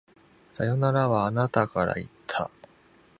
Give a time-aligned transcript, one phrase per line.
[0.55, 2.49] さよならは、あなたから言った。